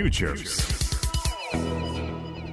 [0.00, 0.64] Futures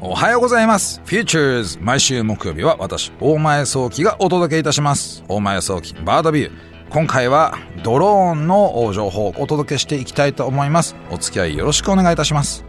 [0.01, 1.01] おはようございます。
[1.05, 5.23] Futures 毎週木曜日は私、大前早期がお届けいたします。
[5.29, 6.51] 大前早期バードビュー。
[6.89, 10.97] 今回はドローンの情報をお届けしていきたいと思います。
[11.09, 12.65] お付き合いよろしくお願いいたします。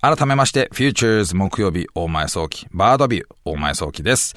[0.00, 4.34] 改めまして、Futures 木曜日大前早期バードビュー大前早期です。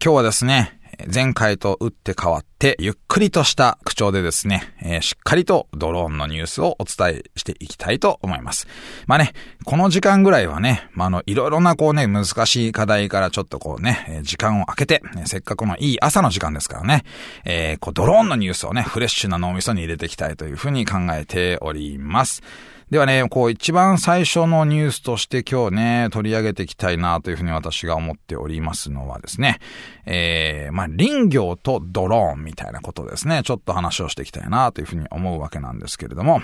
[0.00, 0.78] 今日はですね、
[1.12, 8.68] 前回と打って変わって、ゆっくりとした口調でですね、えーしっかりとドローンのニュースをお伝えしていきたいと思います。
[9.06, 9.32] まあね、
[9.64, 17.04] この時間ぐらいはね、まあ、あの、いろいろなこうね、難しい課題からちょっとこうね、時間を空けて、ねせっかくのいい朝の時間ですからね、
[17.44, 22.42] えーこうドローンのニュースをね、フレッシュな脳みそに入れていきたいというふうに考えております。
[22.90, 29.60] ではね、こう一番最初のニュースとして今日ね、取り上げていきたいなというふうに私が思っておりますのはですね、
[30.06, 36.42] えー、まあ林業とドローンみたいなことですね、ちょっと話をしていきたいなというふうに思うわけなんですけれども、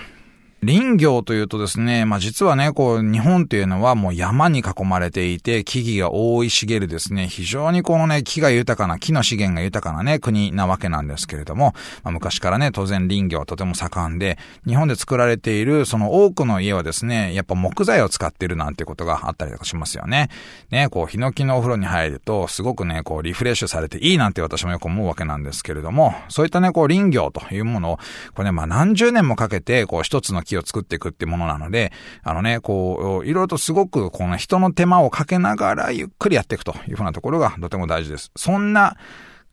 [0.63, 20.29] 林業というとですね、まあ実はね、こう日本というのはもう山に囲まれていて、木々が覆い茂るですね、非常にこのね、木が豊かな、木の資源が豊かなね、国なわけなんですけれども、まあ昔からね、当然林業はとても盛んで、日本で作られているその多くの家はですね、やっぱ木材を使ってるなんてことがあったりとかしますよね。
[20.71, 27.97] ね、こう、ヒノキのお風呂に入ると、すごくね、こう、リフレッシュされていいなんて私もよく思うわけなんですけれども、そういったね、こう、林業というものを、
[28.33, 31.91] これね、まあ何十年もかけて、こう、一つの木を作っていくってものなので、
[32.23, 38.31] あのね、こう、いろいろとすごく、この人の手間をかけながら、ゆっくりやっていくというふうなところがとても大事です。
[38.35, 38.97] そんな、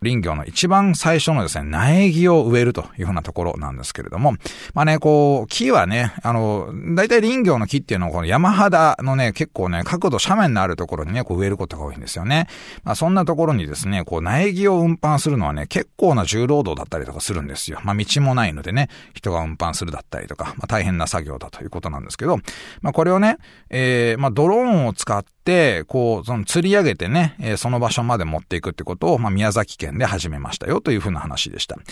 [0.05, 4.35] 林業の一番最初のですね、苗木を植えるというふうなところなんですけれども、
[4.75, 12.47] まあね、こう、木はね、あの、大体林業の木っていうのはこの山肌のね、結構ね、角度斜面のあるところにね、こう植えることが多いんですよね。
[12.83, 17.81] まあそんなところにですね、こう苗木を運搬するのはね、結構な重労働だったりとかするんですよ。
[17.85, 22.39] まあ道もないのでね、人が運搬するだったりとか、まあ大変な作業だということなんですけど、
[22.83, 23.39] まあこれをね、
[23.71, 31.77] えー、まあドローンを使って、こう、その釣り上げてね、えその場所まで持っていくってことを、まあ宮崎県で始めましたよというふうな話でした。
[31.77, 31.83] で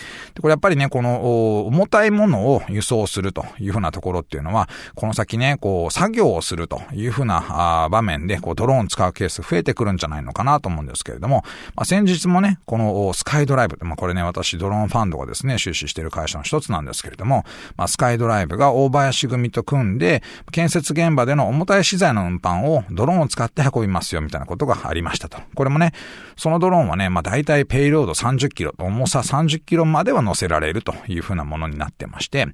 [0.40, 17.44] これやっぱりね、この重たいものを輸送するというふうなところっていうのは、この先ね、こう、作業をするというふうな場面で、こう、ドローンを使うケース増えてくるんじゃないのかなと思うんですけれども、まあ、先日もね、このスカイドライブ、まあ、これね、私、ドローンファンドがですね、出資してる会社の一つなんですけれども、
[17.76, 25.38] まあ、スカイドライブが大林組と組んで、建設現場での重たい資材の運搬をドローンを使って運びますよ、みたいなことがありましたと。
[25.54, 25.92] これもね、
[26.36, 32.46] そのドローンはね、まあ、大体ペイロード30キロ、重さ30キロまでは乗せられるというふうなものになってまして、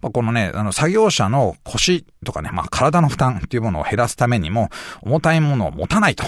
[0.00, 4.70] まあ、このね、あの、作業者の腰とかね、まあ、体の負担っていうものを減らすためにも、
[5.02, 6.24] 重たいものを持たないと。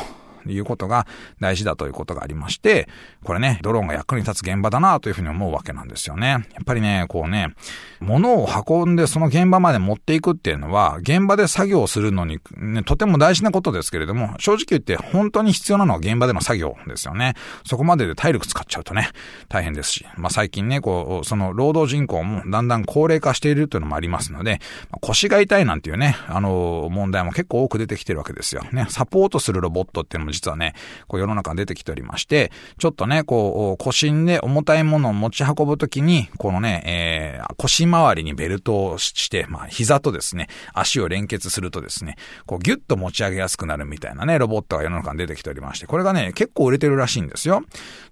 [0.53, 1.07] いうことが
[1.41, 2.89] 大事だということがありまして、
[3.25, 6.29] これね、ドローンが役に立つ現場だなというふうに思うわけなんですよね。
[6.29, 7.55] やっぱりね、こうね、
[8.01, 17.35] 物を運んでその現場まで持っていくっていうのは、現場で作業するのに、ね、とても大事なことですけれども、正直言って本当に必要なのは現場での作業ですよね。
[17.65, 19.11] そこまでで体力使っちゃうとね、
[19.49, 24.61] 大変ですし、まあ最近ね、こう、その労働人口もだんだん高齢化しているというのもありますので、
[25.01, 28.63] 腰が痛いなんていうね、あの、問題も結構多く出てきてるわけですよ。
[28.73, 30.75] ね、サポートするロボットっていうのも実はね、
[31.09, 42.17] こう世の中出てきておりまして、ちょっとね、こう、腰で重たいものを持ち運ぶときに、このね、えー、腰周りにベルトをして、まあ、膝とですね、足を連結するとですね、
[42.47, 47.63] こう、ギュッと持ち上げやすくなるみたいなね、ロボットが世の中に出てきておりまして、これがね、結構売れてるらしいんですよ。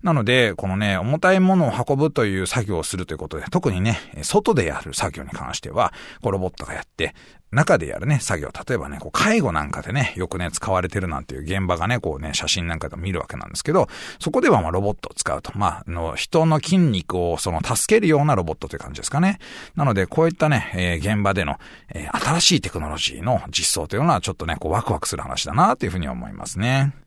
[0.02, 7.14] なので、このね、重たいものを運ぶという作業をするということで、特にね、外でやる作業に関しては、こう、ロボットがやって、
[7.52, 8.50] 中でやるね、作業。
[8.68, 15.52] 例えばね、こう、介護なんかでね、よくね、使われてるなんていう現場がね、こうね、写真なんかでも見るわけなんですけど、そこではまあ、ロボットを使うと。
[15.54, 19.38] まあ、あの、人の筋肉をその、助けるようなロボットという感じですかね。
[19.76, 21.56] なので、こういったね、えー現場での、
[21.94, 27.05] えー新しいテクノロジーの実装というのは、ちょっとね、こう、ワクワクする話だな、というふうに思いますね。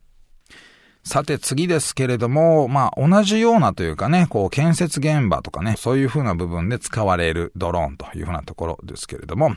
[1.04, 9.52] さて次ですけれども、まあ同じようなというかね、こう建設現場とかね、そういう風な部分で使われるドローンという風なところですけれども、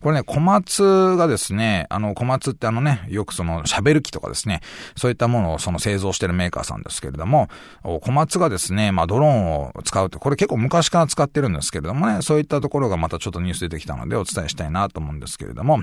[0.00, 4.62] これね、小松がですね、あの小松ってあのね、よくその喋る機とかですね、
[4.96, 7.48] そういったものをその製造してるメーカーさんですけれども、
[7.82, 15.82] 小松がですね、まあドローンを使うって、これ結構昔から使ってるんですけれどもね、そういったところがまたちょっとニュース出てきたのでお伝えしたいなと思うんですけれども、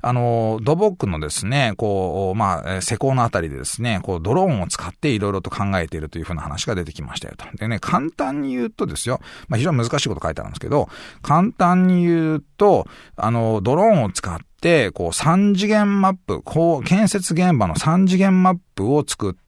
[0.00, 7.46] あの、土木のですね、こう、まあ、施工のあたりでですね、こうドローンを使っていろいろと考えているというふうな話が出てきましたよと。
[7.56, 10.88] でね、簡単に言うとですよ、まあ非常に難しいこと書いてあるんですけど、
[11.22, 12.86] 簡単に言うと、
[13.16, 19.43] あの、ドローンを使って、こう、3次元マップ、こう、建設現場の3次元マップを作って、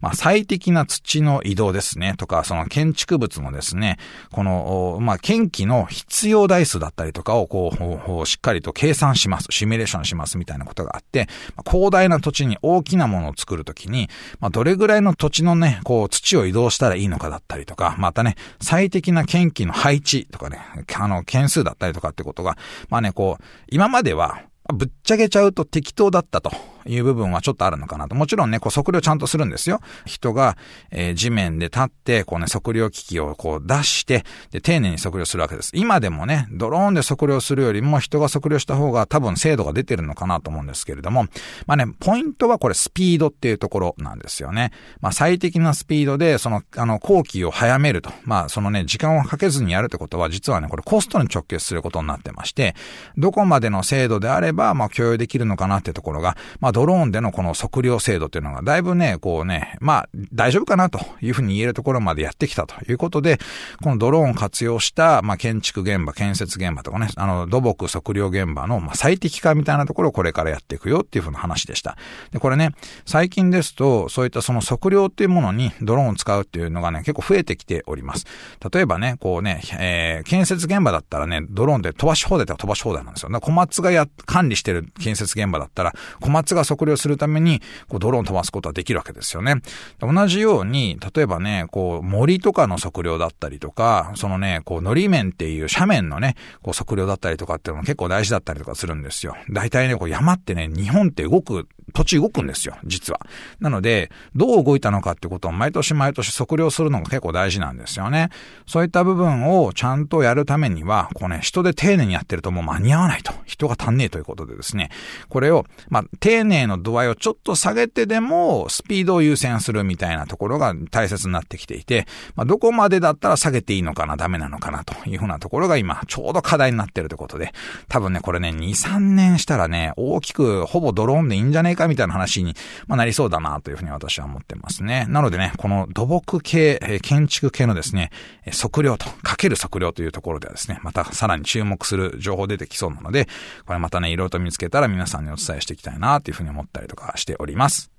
[0.00, 3.98] まあ、最適な土の移動ですね、とか、その建築物のですね、
[4.32, 14.08] この、まあ、建機の必要台数だったりとかを、こう、しっかりと計算します、シミュレーションしますみたいなことがあって、まあ、広大な土地に大きなものを作るときに、
[14.40, 20.60] まあ、どれぐらいの土地のね、こう、土を移動したらいいのかだったりとか、またね、最適な建機の配置とかね、
[20.94, 22.56] あの、件数だったりとかってことが、
[22.88, 24.42] まあね、こう、今までは、
[24.72, 26.73] ぶっちゃけちゃうと適当だったと。
[26.86, 28.14] いう部分はちょっとあるのかなと。
[28.14, 29.80] もちろんね、こう測量ちゃんとするんですよ。
[30.04, 30.56] 人が、
[30.90, 35.70] えー、地面で立って、こうね、測量機器をこう出して、で、丁寧に測量するわけです。
[35.74, 41.26] 今でもね、ドローンで測量するよりも人が測量した方が多分精度が出てるのかなと思うんですけれども、
[41.66, 44.72] まあね、ポイントはこれスピードっていうところなんですよね。
[45.00, 48.10] まあ最適なスピードで、その、あの、後期を早めると。
[48.24, 52.74] まあそのね、時間をかけずにやるってことは、実はね、これコストに直結することになってまして、
[53.16, 63.38] どこまでの精度であれば、まあ共有できるのかなってところが、まあドローンでのこの測量制度っていうのがだいぶね、こうね、まあ大丈夫かなというふうに言えるところまでやってきたということで、
[63.82, 71.96] このドローンを活用した、まあ建築現場、建設現場とかね、あの土木測量現場の、まあ、最適化みたいなところをこれからやっていくよっていうふうな話でした。
[72.32, 72.70] で、これね、
[73.06, 78.26] 最近ですと、そういったその測量っていうものにドローンを使うっていうのがね、結構増えてきております。
[78.72, 83.30] 例えばね、こうね、えー、建設現場だったらね、ドローンで飛ばし放題と飛ばし放題なんですよ。
[83.30, 89.56] だ小松がや、管理してる建設現場だったら、小松が測量するために、こう、ドローン飛ばすことはできるわけですよね。
[90.00, 99.36] 同じように、例えばね、こう、森とかの測量だったりとか、そのね、こう、のり面っていう斜面のね、こう、測量だったりとかっていうのも結構大事だったりとかするんですよ。
[99.50, 103.20] 大体ね、こう、山ってね、日本って動く土地動くんですよ、実は。
[103.60, 108.30] なので、どう動いたのかってことを毎年毎年測量するのが結構大事なんですよね。
[108.66, 113.32] そういった部分をちゃんとやるためには、こうね、人で丁寧にやってるともう間に合わないと。
[113.44, 114.90] 人が足んねえということでですね。
[115.28, 127.52] これを、まあ、丁寧の度合いをちょっと下げてでも、スピードを優先するみたいなところが大切になってきていて、まあ、どこまでだったら下げていいのかな、ダメなのかなというふうなところが今、ちょうど課題になってるということで、
[127.88, 132.54] 多分ね、これね、2、3年したらね、大きく、ほぼドローンでいいんじゃねえかみたいな話に、
[132.86, 135.06] まあ、なりそうだなというふうに私は思ってますね。
[135.08, 138.10] なのでね、この土木系、建築系のですね、
[138.50, 143.28] 測量と、かける測量というところではですね、またさらに注目する情報出てきそうなので、
[143.66, 147.93] これまたね、いろいろと見つけたら皆さんにお伝えしていきたいなというふうに思ったりとかしております。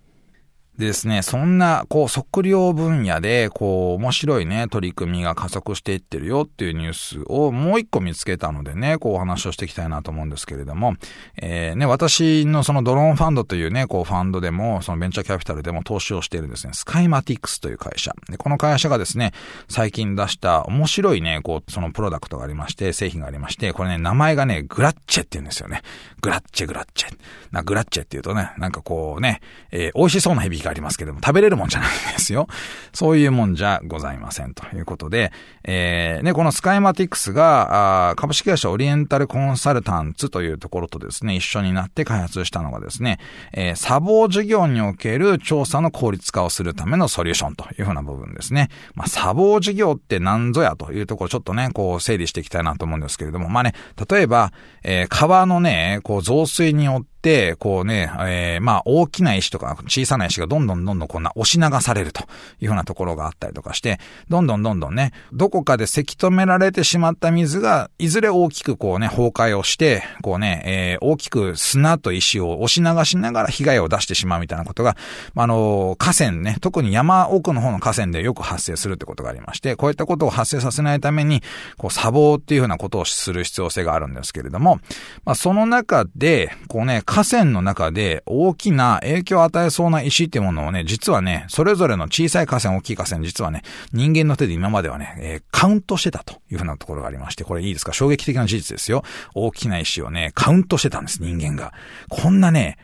[0.78, 10.96] でですね、そんな、こう、測量分野で、こう、面白いね、取り組みが加速していってるよっていうニュースをもう一個見つけたのでね、こうお話をしていきたいなと思うんですけれども、
[11.38, 18.14] えー、ね、私のそのドローンファンドというね、こう、ファンドでも、そのベンチャーキャピタルでも投資をしているですね、スカイマティックスという会社。
[18.30, 19.32] で、この会社がですね、
[19.70, 25.84] 最近出した面白いね、こう、そのプロダクトがありまして、製品がありまして、これね、名前がね、グラッチェって言うんですよね。
[26.22, 27.18] グラッチェ、グラッチェ。
[27.52, 29.40] な、グラッチェって言うとね、なんかこうね、
[29.72, 32.48] えー、美味しそうな響きがありますけども、食べれるもんじゃないですよ。
[32.94, 35.32] そういうもんじゃございませんということで、
[35.64, 43.20] えー、ね、このスカイマティクスが、あ株式会社オリエンタルコンサルタンツというところとですね、一緒になって開発したのがですね、
[43.54, 48.70] えー、砂防事業における調査の効率化をするためのソリューションというふうな部分ですね。
[48.96, 53.74] まあ、砂防事業って何ぞやというところちょっとね、こう整理していきたいなと思うんですけれども、まあね、
[54.10, 54.52] 例えば、
[54.84, 57.15] えー、川のね、こう増水によって、
[57.58, 62.24] こうね、えー、まあ、大きな石とか小さな石がどんどんどんどんこんな押し流されると
[62.62, 64.00] いうふうなところがあったりとかして、
[64.30, 74.96] どんどんどんどんね、どこかでせき止められてしまった水が、いずれ大きくこうね、崩壊をして、こうね、えー、大きく砂と石を押し流しながら被害を出してしまうみたいなことが、
[75.36, 81.42] あの、河川ね、特に山奥の方の河川でよく発生するってことがありまして、こういったことを発生させないために、
[81.78, 84.80] こう、砂防っていうふうなことをする必要性があるんですけれども、
[85.26, 93.62] まあ、その中で、こうね、河川の中で大きな影響を与えそうな石ってものをね、実はね、それぞれの小さい河川、大きい河川、実はね、
[93.94, 97.94] 人間の手で今まではね、えー、カウントしてたというふうなところがありまして、これいいですか？
[97.94, 99.06] 衝撃的な事実ですよ。
[99.34, 101.72] 大きな石をね、カウントしてたんです、人間が。
[102.10, 102.78] こんなね、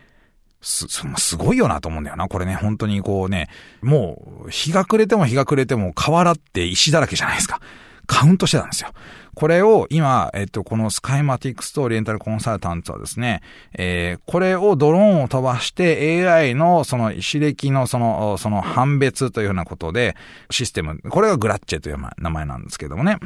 [0.61, 2.29] す、すごいよなと思うんだよな。
[2.29, 3.49] これね、本当にこうね、
[3.81, 7.59] もう、日が暮れても日が暮れても河原って石だらけじゃないですか。
[8.07, 8.91] カウントしてたんですよ。
[9.33, 13.41] これを今、えっと、このスカイマティックスとオリエンタルコンサルタントはですね、
[13.73, 20.15] えー、これをドローンを飛ばして AI のその石歴のその、その判別というようなことで、
[20.49, 23.17] システム、これがグラッチェという名前なんですけどもね。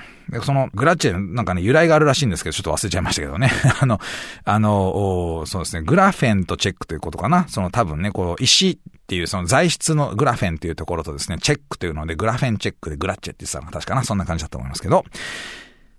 [0.44, 3.52] そのグラッチェなんかね、由来があるらしいんですけど、ちょっと忘れちゃいましたけどね。
[3.82, 4.00] あの、
[4.44, 7.48] あの、そうですね、グラフェンとチェックということかな。
[7.48, 15.06] その多分ね、こう、石っていうその材質のグラフェンっていうところとですね、チェックというので、グラフェンチェックでグラッチェって言ってたのが確かな、そんな感じだと思いますけど、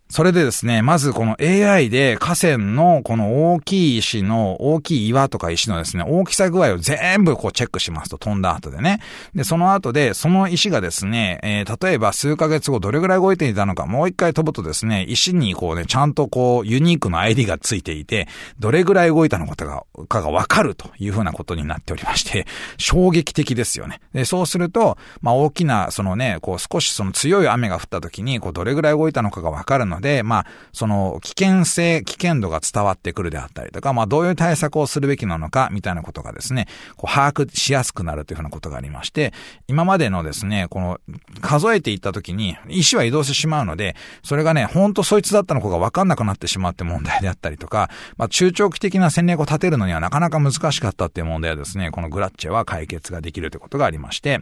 [0.09, 9.01] それでですね、まずこの AI で河川のこの大きい石の、大きい岩とか石のですね、大きさ具合を全部こうチェックしますと、飛んだ後でね。
[9.35, 18.29] で、その後で、その石がですね、えー、例えば数ヶ月後どれぐらい動いていたのか、もう一回飛ぶとですね、石にこうね、ちゃんとこう、ユニークな ID がついていて、
[18.61, 22.47] どれぐらい動いたのかが、かがわかるというふうなことになっておりまして、
[22.79, 24.01] 衝撃的ですよね。
[24.13, 39.33] で、そうすると、まあ大きな、そのね、こう少しその強い雨が降った時に、こうどれぐらい動いたのかがわかるので、まあ、その危険性、危険度が伝わってくるであったりとか、まあどういう対策をするべきなのか、みたいなことがですね、こう把握しやすくなるというふうなことがありまして、
[39.69, 41.01] 今までのですね、この
[41.41, 54.41] 数えていった時に、石は移動してしまうので、それがね、ほんとそいつだったのかがわかんなくなってしまって問題であったりとか、まあ中長期的な戦略を立てるのにはなかなか難しかったっていう問題はですね、このグラッチェは解決ができるということがありまして、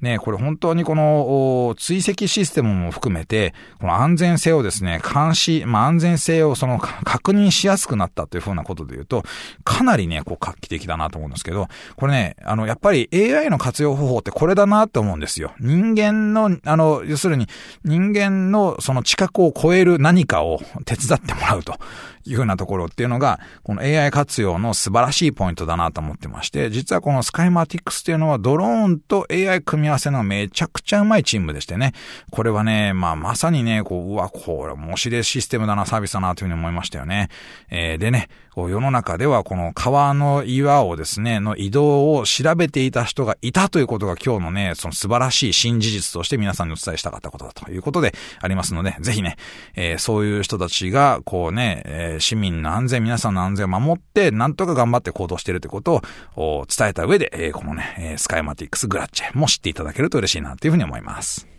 [0.00, 9.22] ね、これ本当にこの追跡システムも含めて、この安全性をですね、ね監視、まあ、安全性をその確認しやすくなったというふうなことで言うと、
[9.64, 15.52] かなりね、こう画期的だなと思うんですけど、これね、あの、やっぱり AI の活用方法ってこれだなって思うんですよ。
[15.60, 17.46] 人間の、あの、要するに
[17.84, 21.74] 人間のその知覚を超える何かを手伝ってもらうと
[22.26, 31.92] いうふうなところっていうのが、この AI 活用の素晴らしいポイントだなと思ってまして、実はこのスカイマティックスっていうのはドローンと AI 組み合わせのめちゃくちゃうまいチームでしてね、
[32.30, 37.28] これはね、まあまさにね、こう、うわ、これ面白いシステムだな、サービスだなというふうに思いましたよね。
[37.70, 49.36] えー、でね、世の中ではこの川の岩をですね、の移動を調べていた人がいたということが今日のね、その素晴らしい新事実として皆さんにお伝えしたかったことだということでありますので、ぜひね、
[49.74, 56.00] えー、そういう人たちが、こうね、えー、市民の安全、皆さんの安全を守って、なんとか頑張って行動しているということ
[56.36, 61.55] を伝えた上で、えー、このね、スカイマティックスグラッチェも知っていただけると嬉しいなというふうに思います。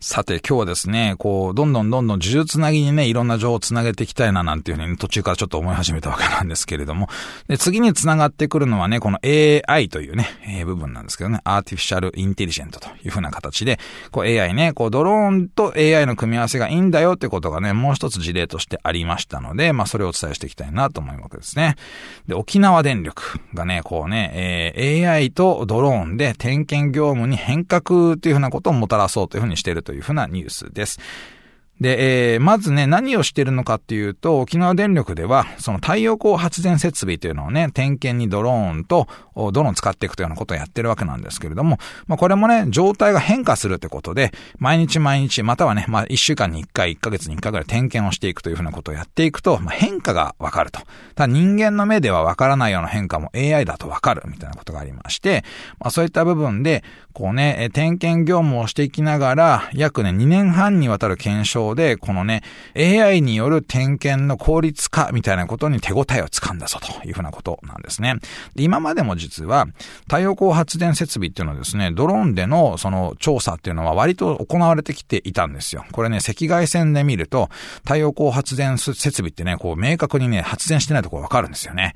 [0.00, 7.08] さて今日はですね、こう、どんどんどんどん呪術つなぎにね、いろんな情報をつなげていきたいななんていうふうに、途中からちょっと思い始めたわけなんですけれども、
[7.48, 13.80] で、次につながってくるのはね、この AI というね、えー、部分なんですけどね、アーティフィシャルインテリジェントというふうな形で、
[14.12, 21.74] こう AI ね、こうドローンと AI の組み合わせがいいんだよってことがね、もう一つ事例としてありましたので、まあそれをお伝えしていきたいなと思うわけですね。
[22.28, 31.00] で、沖縄電力がね、こうね、えー、AI とドローンで点検業務に変革というふうなことをもたらそうというふうにしているというふうなニュースです。
[31.80, 41.78] で、えー、まずね、何をしてるのかっていうと、沖縄電力では、その太陽光発電設備というのをね、点検にドローンと、ドローン使っていくというようなことをやってるわけなんですけれども、
[42.08, 50.80] まあこれもね、状態が変化するってことで、毎日毎日、またはね、まあ1週間に1回、1ヶ月に1回ぐらい点検をしていくというふうなことをやっていくと、まあ変化がわかると。
[51.14, 55.44] ただ人間の目ではわからないような変化も AI だとわかるみたいなことがありまして、
[55.78, 56.82] まあそういった部分で、
[57.18, 62.44] こうね、点検業務をしていきながら、約ね、2年半にわたる検証で、このね、
[62.76, 68.14] AI による点検の効率化みたいなことに手応えをつかんだぞというふうなことなんですね。
[68.54, 69.66] で今までも実は、
[70.04, 75.84] 太陽光発電設備っていうのはですね、ドローンでのその調査っていうのは割と行われてきていたんですよ。
[75.90, 81.94] これね、赤外線で見ると、太陽光発電設備ってね、こう明確にね、発電してないところわかるんですよね。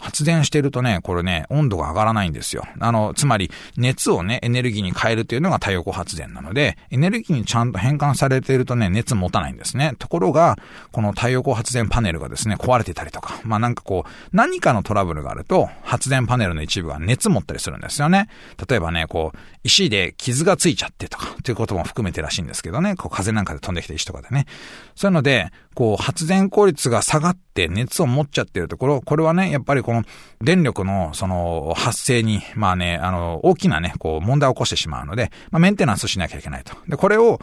[0.00, 2.64] 発電してるとね、これね、温度が上がらないんですよ。
[2.80, 9.94] あの、つまり、熱をね、エネルルギーに変えるっていうのが太陽光発電なので、エネルギーにちゃんと変換されているとね、熱持たないんですね。
[9.98, 10.58] ところが、
[10.90, 18.28] この太陽光発電パネルがですね、壊れてたりとか、まあなんかこう、何かのトラブルがあると、発電パネルの一部が熱持ったりするんですよね。
[18.68, 24.46] 例えばね、こう、石で傷がついちゃってとか、ということも含めてらしいんですけどね、こう風なんかで飛んできた石とかでね。
[24.94, 30.04] そういうので、こう、発電効率が下がって熱を持っちゃってるところ、これはね、やっぱりこの
[30.40, 36.76] 電力のその発生に、まあね、あの、大きなね、こう、問題を起こしてしまうので、まあメンテナンスしなきゃいけないと。
[36.88, 37.40] で、これを、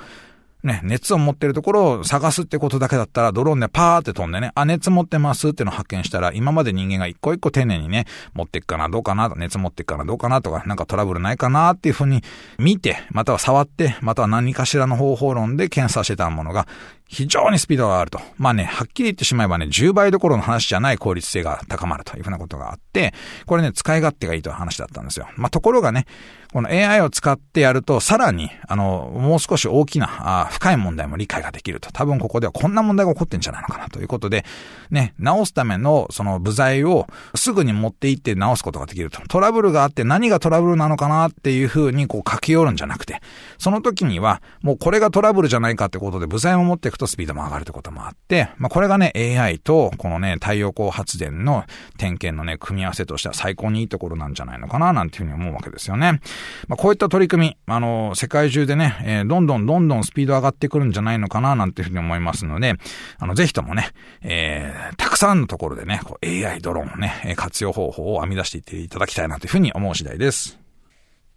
[0.64, 12.22] ね、熱を持ってるところを探すってことだけだったら、ドローンでパーって飛んでね、あ、熱持ってますってのを発見したら、今まで人間が一個一個丁寧にね、持っていくかな、どうかな、熱持っていくかな、どうかなとか、なんかトラブルないかなっていうふうに
[12.60, 16.68] 見て、または触って、または何かしらの方法論で検査してたものが、
[17.12, 18.22] 非常にスピードがあると。
[18.38, 23.13] まあね、はっきり言ってしまえばね、10倍どころの話じゃない効率性が高まるというふうなことがあって、
[23.46, 25.27] これね、使い勝手がいいという話だったんですよ。
[25.36, 26.06] まあところがね、
[26.53, 31.91] この AI を使ってやると、さらに、あの、もう少し大きな、あ深い問題も理解ができると。
[31.91, 34.46] 多分ここではこんな問題が起こってんじゃないのかなということで、
[34.89, 39.22] ね、直すためのその部材をすぐに持って行って直すことができると。
[39.27, 43.22] トラブルがあって何がトラブルなのかなっていうふうにこう書き寄るんじゃなくて、
[43.58, 51.65] その時には、もうこれがトラブルじゃないかってことで部材を持っていくとスピードも上がるってこともあって、まあ、これがね、AI と、このね、太陽光発電の
[51.98, 56.22] 点検のね、組み合わせとしては最高にいいところなんじゃないのかな、なんていうふうに思うわけですよね。
[56.67, 62.75] まあ、こういった取り組み、あの、世界中でね、えー、どんどんどんどんスピード上がってくるんじゃないのかな、なんていうふうに思いますので、
[63.17, 63.89] あの、ぜひともね、
[64.22, 70.61] えー、たくさんのところでね、こう AI ドローンをね、活用方法を編み出していっていただきたいなというふうに思う次第です。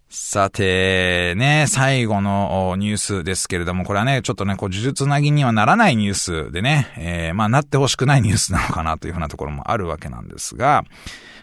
[0.09, 10.83] さて、ね、最後のニュースですけれども、これはね、ちょっとね、こう、呪術なぎにはならないニュースでね、えー、まあ、なってほしくないニュースなのかなというふうなところもあるわけなんですが、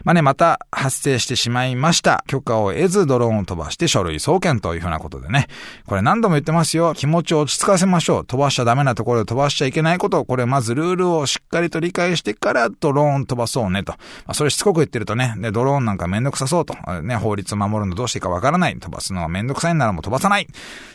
[0.03, 2.23] まあね、また発生してしまいました。
[2.27, 5.47] 許可を得ずドローンを飛ばして書類送検というふうなことでね。
[5.85, 6.93] これ何度も言ってますよ。
[6.93, 8.25] 気持ちを落ち着かせましょう。
[8.25, 10.25] 飛ばしちゃダメなところで飛ばしちゃいけないことを。
[10.25, 13.93] これまずルールをしっかりと理解してからドローン飛ばそうねと。
[13.93, 16.75] まあ、それしつこく言ってるとね、で、ドローンなんかめんどくさそうと。
[17.01, 18.77] ね、法律を守るのどうしていいかわからない。
[18.77, 20.47] 飛ばすのはめんどくさいならもう飛ばさない。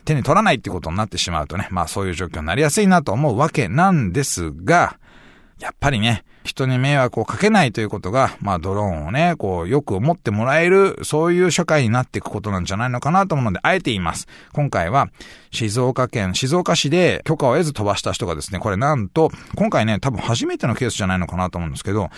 [0.04, 4.98] 手に取らないってことになってしまうとね、まあそういう状況になりやすいなと思うわけなんですが、
[5.58, 14.26] やっぱりね、人に迷惑をかけないということが、まあドローンをね、こう、よく思ってもらえる、そういう社会になっていくことなんじゃないのかなと思うので、あえて言います。
[14.52, 15.08] 今回は、
[15.50, 22.08] 静岡県、静岡市で許可を得ず飛ばした人がですね、これなんと、今回ね、多分初めてのケースじゃないのかなと思うんですけど、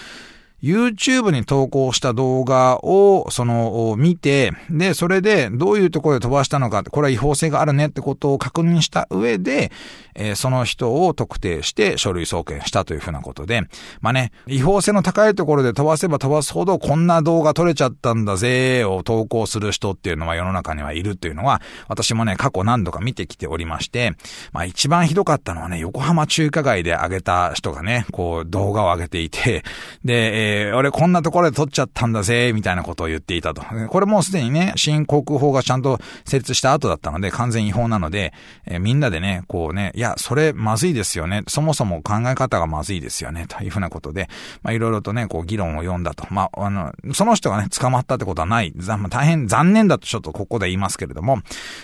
[0.62, 9.72] YouTube に投稿した動画を、その、見て、で、それでどういうところで飛ばしたのか、これは違法性があるねってことを確認した上で、
[10.20, 13.62] えー、その人を特定して書類送検したというふうなことで、
[14.00, 24.12] まあね、違法性の高いところで飛ばせば飛ばすほどこんな動画撮れちゃったんだぜを投稿する人っていうのは世の中にはいるというのは、私もね、過去何度か見てきておりまして、
[24.52, 29.62] まあ一番ひどかったのはね、横浜中華街で上げた人がね、こう動画を上げていて、
[30.04, 33.62] で、えー、俺こんなところで撮っちゃったんだぜ、みたいなことを言っていたと。
[33.88, 38.32] これもうすでにね、新航空法がちゃんと設立した後だったので、完全違法なので、
[38.66, 41.42] えー、みんなでね、こうね、いや、それまずいですよね。
[41.48, 43.46] そもそも考え方がまずいですよね。
[43.48, 44.28] というふうなことで、
[44.62, 46.26] まあいろいろとね、こう議論を読んだと。
[46.30, 48.72] まあ、あの、その人がね、捕まったってことはない。
[49.08, 51.38] 大変残念だとちょっとここで言いますけれども、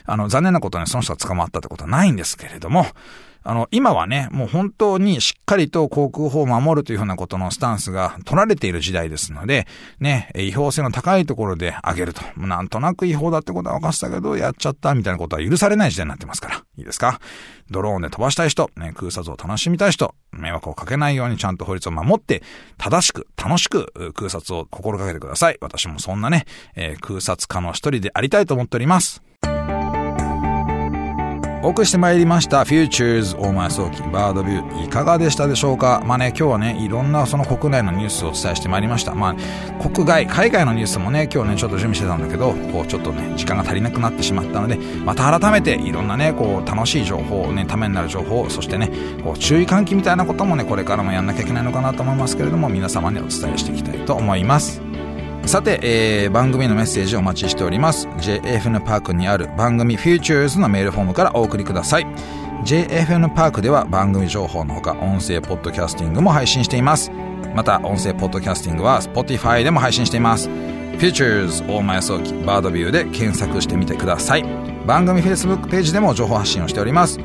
[0.04, 2.86] あの、残念なことはね、その人が捕まったってことはないんですけれども、
[3.46, 9.66] あの、今はね、もう本当にしっかりと航空法を守るというふうなことのスタンスが取られている時代ですので、
[10.00, 12.22] ね、違法性の高いところで上げると。
[12.36, 16.56] なんとなく違法だってことは分かってたけど、やっちゃったみたいなことは許されない時代になってますから。
[16.76, 17.20] いいですか？
[17.70, 22.42] ドローンで飛ばしたい人、ね、空撮を楽しみたい人、迷惑をかけないようにちゃんと法律を守って、
[22.78, 25.58] 正しく、楽しく空撮を心がけてください。
[25.60, 29.22] 私もそんなね、えー、空撮家の一人でありたいと思っております。
[31.66, 36.00] お送りしてまいりました Futures 大前早期バードビューいかがでしたでしょうか？
[36.06, 39.16] まあね今日はねいろんなその国内のニュースをお伝えしてまいりました。
[39.16, 48.92] まあ国外海外のニュースもね今日ねちょっと準備してたんだけどこうちょっとね時間が足りなくなってしまったのでまた改めていろんなねこう楽しい情報ねためになる情報そしてね
[49.24, 54.80] こう注意喚起みたいなこともねこれからもやんなきゃいけないのかなと思いますけれども皆様にお伝えしていきたいと思います。
[55.46, 58.08] さて、えー、番組のメッセージお待ちしております。
[58.18, 62.06] JFN パークにある番組 Futures のメールフォームからお送りください。
[62.64, 67.12] JFN パークでは番組情報のほか音声ポッドキャスティングも配信しています。
[67.54, 70.48] また、音声ポッドキャスティングは Spotify でも配信しています。
[70.98, 74.44] Futures 大前早期バードビューで検索してみてください。
[74.84, 77.20] 番組 Facebook ページでも情報発信をしております。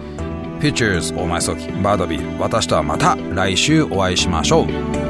[0.59, 5.00] Futures 大前早期バードビュー私とはまた来週お会いしましょう。